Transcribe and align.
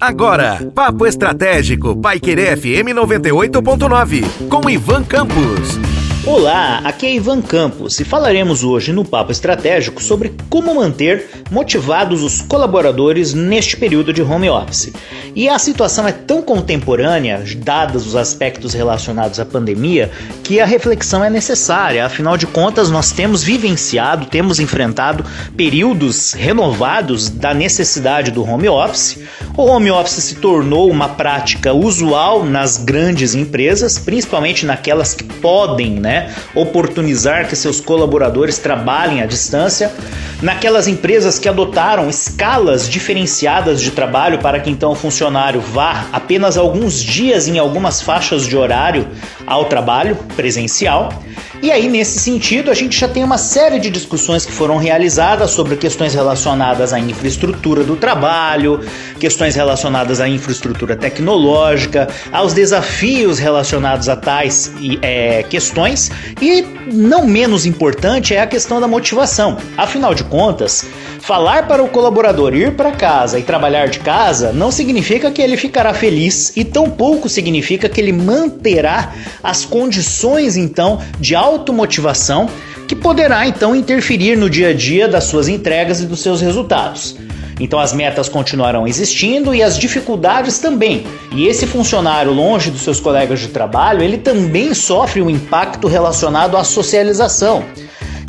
Agora, 0.00 0.70
Papo 0.74 1.06
Estratégico, 1.06 1.96
Paiquerê 2.00 2.56
FM 2.56 2.94
98.9, 2.94 4.48
com 4.48 4.70
Ivan 4.70 5.04
Campos. 5.04 5.78
Olá, 6.26 6.80
aqui 6.82 7.06
é 7.06 7.14
Ivan 7.14 7.40
Campos 7.40 8.00
e 8.00 8.04
falaremos 8.04 8.64
hoje 8.64 8.92
no 8.92 9.04
Papo 9.04 9.30
Estratégico 9.30 10.02
sobre 10.02 10.34
como 10.50 10.74
manter 10.74 11.44
motivados 11.52 12.24
os 12.24 12.42
colaboradores 12.42 13.32
neste 13.32 13.76
período 13.76 14.12
de 14.12 14.22
home 14.22 14.50
office. 14.50 14.92
E 15.36 15.48
a 15.48 15.56
situação 15.56 16.08
é 16.08 16.10
tão 16.10 16.42
contemporânea, 16.42 17.44
dados 17.58 18.08
os 18.08 18.16
aspectos 18.16 18.74
relacionados 18.74 19.38
à 19.38 19.44
pandemia, 19.44 20.10
que 20.42 20.58
a 20.58 20.66
reflexão 20.66 21.22
é 21.22 21.30
necessária. 21.30 22.04
Afinal 22.04 22.36
de 22.36 22.46
contas, 22.46 22.90
nós 22.90 23.12
temos 23.12 23.44
vivenciado, 23.44 24.26
temos 24.26 24.58
enfrentado 24.58 25.24
períodos 25.56 26.32
renovados 26.32 27.28
da 27.28 27.54
necessidade 27.54 28.32
do 28.32 28.42
home 28.42 28.68
office. 28.68 29.16
O 29.58 29.64
home 29.64 29.90
office 29.90 30.22
se 30.22 30.34
tornou 30.34 30.90
uma 30.90 31.08
prática 31.08 31.72
usual 31.72 32.44
nas 32.44 32.76
grandes 32.76 33.34
empresas, 33.34 33.98
principalmente 33.98 34.66
naquelas 34.66 35.14
que 35.14 35.24
podem, 35.24 35.92
né? 35.94 36.30
Oportunizar 36.54 37.48
que 37.48 37.56
seus 37.56 37.80
colaboradores 37.80 38.58
trabalhem 38.58 39.22
à 39.22 39.26
distância, 39.26 39.90
naquelas 40.42 40.86
empresas 40.86 41.38
que 41.38 41.48
adotaram 41.48 42.06
escalas 42.10 42.86
diferenciadas 42.86 43.80
de 43.80 43.92
trabalho 43.92 44.40
para 44.40 44.60
que 44.60 44.68
então 44.68 44.92
o 44.92 44.94
funcionário 44.94 45.62
vá 45.62 46.04
apenas 46.12 46.58
alguns 46.58 47.02
dias 47.02 47.48
em 47.48 47.58
algumas 47.58 48.02
faixas 48.02 48.46
de 48.46 48.58
horário 48.58 49.08
ao 49.46 49.64
trabalho 49.64 50.16
presencial. 50.36 51.08
E 51.66 51.72
aí, 51.72 51.88
nesse 51.88 52.20
sentido, 52.20 52.70
a 52.70 52.74
gente 52.74 52.96
já 52.96 53.08
tem 53.08 53.24
uma 53.24 53.36
série 53.36 53.80
de 53.80 53.90
discussões 53.90 54.46
que 54.46 54.52
foram 54.52 54.76
realizadas 54.76 55.50
sobre 55.50 55.74
questões 55.74 56.14
relacionadas 56.14 56.92
à 56.92 57.00
infraestrutura 57.00 57.82
do 57.82 57.96
trabalho, 57.96 58.78
questões 59.18 59.56
relacionadas 59.56 60.20
à 60.20 60.28
infraestrutura 60.28 60.94
tecnológica, 60.94 62.06
aos 62.30 62.54
desafios 62.54 63.40
relacionados 63.40 64.08
a 64.08 64.14
tais 64.14 64.70
é, 65.02 65.42
questões 65.42 66.08
e, 66.40 66.64
não 66.92 67.26
menos 67.26 67.66
importante, 67.66 68.32
é 68.32 68.40
a 68.40 68.46
questão 68.46 68.80
da 68.80 68.86
motivação. 68.86 69.58
Afinal 69.76 70.14
de 70.14 70.22
contas, 70.22 70.86
falar 71.26 71.66
para 71.66 71.82
o 71.82 71.88
colaborador 71.88 72.54
ir 72.54 72.76
para 72.76 72.92
casa 72.92 73.36
e 73.36 73.42
trabalhar 73.42 73.88
de 73.88 73.98
casa 73.98 74.52
não 74.52 74.70
significa 74.70 75.28
que 75.28 75.42
ele 75.42 75.56
ficará 75.56 75.92
feliz 75.92 76.56
e 76.56 76.62
tampouco 76.64 77.28
significa 77.28 77.88
que 77.88 78.00
ele 78.00 78.12
manterá 78.12 79.12
as 79.42 79.64
condições 79.64 80.56
então 80.56 81.00
de 81.18 81.34
automotivação 81.34 82.48
que 82.86 82.94
poderá 82.94 83.44
então 83.44 83.74
interferir 83.74 84.36
no 84.36 84.48
dia 84.48 84.68
a 84.68 84.72
dia 84.72 85.08
das 85.08 85.24
suas 85.24 85.48
entregas 85.48 86.00
e 86.00 86.06
dos 86.06 86.20
seus 86.20 86.40
resultados. 86.40 87.16
Então 87.58 87.80
as 87.80 87.92
metas 87.92 88.28
continuarão 88.28 88.86
existindo 88.86 89.52
e 89.52 89.64
as 89.64 89.76
dificuldades 89.76 90.60
também. 90.60 91.04
E 91.32 91.48
esse 91.48 91.66
funcionário 91.66 92.32
longe 92.32 92.70
dos 92.70 92.82
seus 92.82 93.00
colegas 93.00 93.40
de 93.40 93.48
trabalho, 93.48 94.00
ele 94.00 94.18
também 94.18 94.72
sofre 94.74 95.20
um 95.20 95.28
impacto 95.28 95.88
relacionado 95.88 96.56
à 96.56 96.62
socialização. 96.62 97.64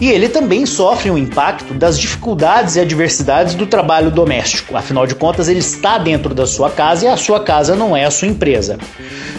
E 0.00 0.10
ele 0.10 0.28
também 0.28 0.66
sofre 0.66 1.10
um 1.10 1.16
impacto 1.16 1.72
das 1.72 1.98
dificuldades 1.98 2.76
e 2.76 2.80
adversidades 2.80 3.54
do 3.54 3.66
trabalho 3.66 4.10
doméstico. 4.10 4.76
Afinal 4.76 5.06
de 5.06 5.14
contas, 5.14 5.48
ele 5.48 5.60
está 5.60 5.96
dentro 5.96 6.34
da 6.34 6.46
sua 6.46 6.68
casa 6.68 7.06
e 7.06 7.08
a 7.08 7.16
sua 7.16 7.40
casa 7.40 7.74
não 7.74 7.96
é 7.96 8.04
a 8.04 8.10
sua 8.10 8.28
empresa. 8.28 8.76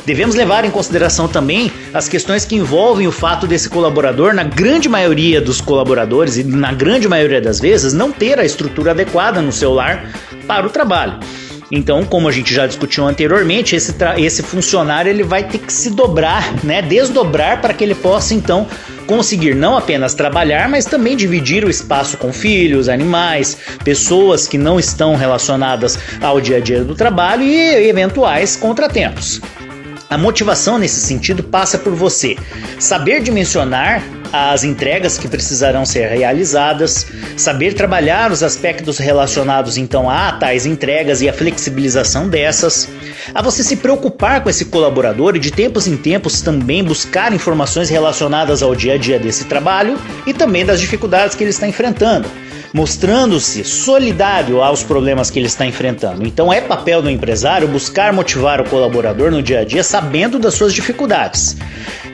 Devemos 0.04 0.36
levar 0.36 0.66
em 0.66 0.72
consideração 0.72 1.28
também 1.28 1.72
as 1.94 2.10
questões 2.10 2.44
que 2.44 2.56
envolvem 2.56 3.08
o 3.08 3.12
fato 3.12 3.46
desse 3.46 3.70
colaborador, 3.70 4.34
na 4.34 4.44
grande 4.44 4.90
maioria 4.90 5.40
dos 5.40 5.62
colaboradores 5.62 6.38
e 6.38 6.44
na 6.44 6.74
grande 6.74 7.08
maioria 7.08 7.42
das 7.42 7.60
vezes, 7.60 7.94
não 7.94 8.12
ter 8.12 8.40
a 8.40 8.46
estrutura 8.46 8.92
adequada 8.92 9.42
no 9.42 9.52
seu 9.52 9.74
lar 9.74 10.10
para 10.48 10.66
o 10.66 10.70
trabalho. 10.70 11.20
Então, 11.72 12.06
como 12.06 12.30
a 12.30 12.32
gente 12.32 12.54
já 12.54 12.66
discutiu 12.66 13.06
anteriormente, 13.06 13.76
esse, 13.76 13.94
esse 14.18 14.42
funcionário 14.42 15.10
ele 15.10 15.24
vai 15.24 15.44
ter 15.44 15.58
que 15.58 15.72
se 15.72 15.90
dobrar, 15.90 16.64
né, 16.64 16.82
desdobrar 16.82 17.62
para 17.62 17.74
que 17.74 17.84
ele 17.84 17.96
possa 17.96 18.34
então 18.34 18.68
conseguir 19.06 19.54
não 19.54 19.78
apenas 19.78 20.14
trabalhar, 20.14 20.70
mas 20.70 20.86
também 20.86 21.16
dividir 21.16 21.66
o 21.66 21.70
espaço 21.70 22.18
com 22.18 22.32
filhos, 22.32 22.88
animais, 22.88 23.58
pessoas 23.84 24.48
que 24.48 24.58
não 24.58 24.80
estão 24.80 25.16
relacionadas 25.16 26.00
ao 26.22 26.40
dia 26.40 26.58
a 26.58 26.60
dia 26.60 26.84
do 26.84 26.96
trabalho 26.96 27.44
e 27.44 27.90
eventuais 27.90 28.56
contratempos. 28.56 29.42
A 30.10 30.18
motivação 30.18 30.78
nesse 30.78 31.02
sentido 31.02 31.44
passa 31.44 31.78
por 31.78 31.94
você 31.94 32.38
saber 32.80 33.22
dimensionar 33.22 34.02
as 34.32 34.64
entregas 34.64 35.18
que 35.18 35.28
precisarão 35.28 35.86
ser 35.86 36.08
realizadas, 36.10 37.08
saber 37.36 37.74
trabalhar 37.74 38.32
os 38.32 38.44
aspectos 38.44 38.98
relacionados 38.98 39.78
então 39.78 40.10
a 40.10 40.34
tais 40.34 40.66
entregas 40.66 41.22
e 41.22 41.30
a 41.30 41.34
flexibilização 41.34 42.28
dessas, 42.28 42.90
a 43.34 43.42
você 43.42 43.64
se 43.64 43.78
preocupar 43.78 44.42
com 44.42 44.50
esse 44.50 44.66
colaborador 44.66 45.36
e 45.36 45.40
de 45.40 45.52
tempos 45.52 45.88
em 45.88 45.98
tempos 45.98 46.42
também 46.42 46.84
buscar 46.84 47.34
informações 47.34 47.90
relacionadas 47.90 48.62
ao 48.62 48.76
dia 48.76 48.94
a 48.94 48.98
dia 48.98 49.20
desse 49.20 49.46
trabalho 49.46 50.00
e 50.26 50.34
também 50.34 50.66
das 50.66 50.80
dificuldades 50.80 51.36
que 51.36 51.44
ele 51.44 51.52
está 51.52 51.68
enfrentando 51.68 52.28
mostrando-se 52.74 53.64
solidário 53.64 54.62
aos 54.62 54.84
problemas 54.84 55.32
que 55.32 55.40
ele 55.40 55.48
está 55.48 55.66
enfrentando. 55.66 56.26
Então 56.26 56.52
é 56.52 56.62
papel 56.62 57.02
do 57.02 57.10
empresário 57.10 57.68
buscar 57.68 58.14
motivar 58.14 58.62
o 58.62 58.70
colaborador 58.70 59.32
no 59.32 59.42
dia 59.42 59.62
a 59.62 59.66
dia 59.66 59.84
sabendo 59.84 60.38
das 60.38 60.54
suas 60.54 60.74
dificuldades. 60.74 61.58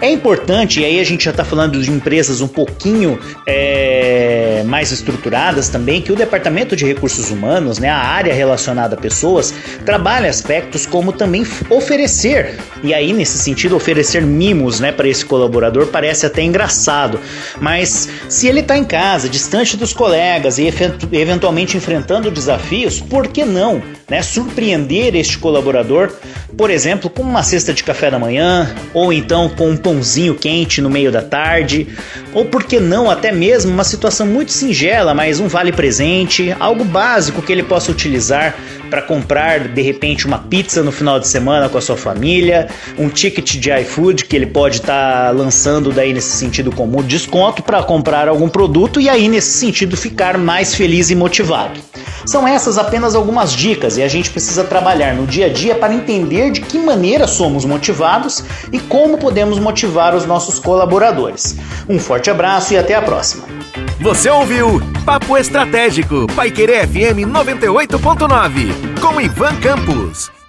É 0.04 0.12
importante, 0.12 0.82
e 0.82 0.86
aí 0.86 1.00
a 1.00 1.04
gente 1.06 1.24
já 1.24 1.32
está 1.32 1.46
falando 1.46 1.82
de 1.82 1.90
empresas 1.90 2.42
um 2.42 2.48
pouquinho 2.50 3.18
é, 3.48 4.62
mais 4.66 4.92
estruturadas 4.92 5.70
também, 5.70 6.02
que 6.02 6.12
o 6.12 6.16
Departamento 6.18 6.76
de 6.76 6.84
Recursos 6.84 7.32
Humanos, 7.32 7.80
né, 7.80 7.88
a 7.88 8.00
área 8.00 8.34
relacionada 8.34 8.96
a 8.96 9.00
pessoas, 9.00 9.54
trabalha 9.86 10.30
aspectos 10.30 10.86
como 10.86 11.14
também 11.14 11.48
oferecer, 11.70 12.60
e 12.84 12.94
aí 12.94 13.14
nesse 13.14 13.38
sentido 13.38 13.78
oferecer 13.78 14.24
mimos 14.24 14.82
né, 14.82 14.92
para 14.92 15.08
esse 15.08 15.24
colaborador 15.24 15.88
parece 15.88 16.26
até 16.26 16.42
engraçado, 16.42 17.18
mas 17.62 18.10
se 18.28 18.46
ele 18.46 18.60
está 18.60 18.78
em 18.78 18.84
casa, 18.84 19.30
distante 19.30 19.78
dos 19.78 19.94
colegas 19.94 20.58
e 20.58 20.70
eventualmente 21.14 21.78
enfrentando 21.78 22.30
desafios, 22.30 23.00
por 23.00 23.30
que 23.30 23.46
não 23.46 23.82
né, 24.14 24.22
surpreender 24.22 25.16
este 25.16 25.40
colaborador, 25.40 26.12
por 26.56 26.70
exemplo, 26.70 27.10
com 27.10 27.24
uma 27.24 27.42
cesta 27.42 27.74
de 27.74 27.84
café 27.84 28.12
da 28.12 28.20
manhã, 28.20 28.72
ou 28.94 29.12
então 29.12 29.50
com 29.50 29.72
um 29.72 29.76
pãozinho 29.76 30.36
quente 30.36 30.82
no 30.82 30.90
meio 30.90 31.12
da 31.12 31.24
tarde, 31.24 31.88
ou 32.32 32.46
por 32.46 32.64
que 32.64 32.80
não 32.80 33.10
até 33.10 33.32
mesmo 33.32 33.72
uma 33.72 33.84
situação 33.84 34.28
muito 34.28 34.52
singela, 34.52 35.16
mas 35.16 35.40
um 35.40 35.48
vale 35.48 35.72
presente, 35.72 36.56
algo 36.60 36.84
básico 36.84 37.42
que 37.42 37.52
ele 37.52 37.64
possa 37.64 37.92
utilizar 37.92 38.56
para 38.94 39.02
comprar 39.02 39.70
de 39.70 39.82
repente 39.82 40.28
uma 40.28 40.38
pizza 40.38 40.84
no 40.84 40.92
final 40.92 41.20
de 41.20 41.28
semana 41.28 41.68
com 41.68 41.80
a 41.80 41.82
sua 41.82 41.98
família, 41.98 42.68
um 42.96 43.10
ticket 43.10 43.56
de 43.56 43.72
iFood 43.82 44.26
que 44.26 44.36
ele 44.36 44.46
pode 44.46 44.76
estar 44.76 45.26
tá 45.26 45.32
lançando 45.32 45.92
daí 45.92 46.14
nesse 46.14 46.38
sentido 46.38 46.72
comum 46.72 47.02
desconto 47.02 47.64
para 47.64 47.82
comprar 47.82 48.28
algum 48.28 48.48
produto 48.48 49.02
e 49.02 49.10
aí 49.10 49.28
nesse 49.28 49.58
sentido 49.58 49.98
ficar 49.98 50.38
mais 50.38 50.76
feliz 50.76 51.10
e 51.10 51.16
motivado. 51.16 51.80
São 52.24 52.48
essas 52.48 52.78
apenas 52.78 53.16
algumas 53.16 53.52
dicas 53.52 53.98
e 53.98 54.04
a 54.04 54.08
gente 54.08 54.30
precisa 54.30 54.64
trabalhar 54.64 55.16
no 55.16 55.26
dia 55.26 55.48
a 55.48 55.50
dia 55.50 55.74
para 55.74 55.92
entender 55.92 56.52
de 56.52 56.62
que 56.62 56.78
maneira 56.78 57.26
somos 57.26 57.66
motivados 57.66 58.44
e 58.72 58.78
como 58.78 59.18
podemos 59.18 59.58
motivar 59.58 60.14
os 60.14 60.28
nossos 60.28 60.60
colaboradores. 60.60 61.58
Um 61.90 61.98
forte 61.98 62.30
abraço 62.30 62.76
e 62.76 62.78
até 62.78 62.94
a 62.94 63.02
próxima. 63.02 63.44
Você 64.00 64.30
ouviu 64.30 64.82
Papo 65.06 65.38
Estratégico, 65.38 66.28
Paiquerê 66.36 66.86
FM 66.86 67.26
98.9, 67.28 68.83
com 69.02 69.20
Ivan 69.20 69.56
Campos. 69.62 70.43